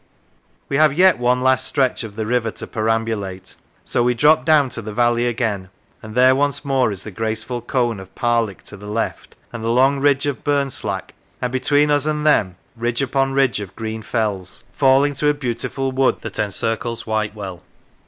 We 0.67 0.77
have 0.77 0.93
yet 0.93 1.19
one 1.19 1.43
last 1.43 1.67
stretch 1.67 2.03
of 2.03 2.15
the 2.15 2.25
river 2.25 2.49
to 2.49 2.65
peram 2.65 3.05
bulate, 3.05 3.53
so 3.85 4.01
we 4.01 4.15
drop 4.15 4.45
down 4.45 4.69
to 4.69 4.81
the 4.81 4.95
valley 4.95 5.27
again, 5.27 5.69
and 6.01 6.15
there 6.15 6.33
once 6.33 6.65
more 6.65 6.91
is 6.91 7.03
the 7.03 7.11
graceful 7.11 7.61
cone 7.61 7.99
of 7.99 8.15
Parlick 8.15 8.63
to 8.63 8.75
the 8.77 8.87
left, 8.87 9.35
and 9.53 9.63
the 9.63 9.69
long 9.69 9.99
ridge 9.99 10.25
of 10.25 10.43
Burnslack, 10.43 11.13
and 11.39 11.51
between 11.51 11.91
us 11.91 12.07
and 12.07 12.25
them 12.25 12.55
ridge 12.75 13.03
upon 13.03 13.33
ridge 13.33 13.59
of 13.59 13.75
green 13.75 14.01
fells, 14.01 14.63
falling 14.73 15.13
to 15.13 15.27
a 15.27 15.35
beautiful 15.35 15.91
wood 15.91 16.21
that 16.21 16.39
encircles 16.39 17.05
Whitewell. 17.05 17.61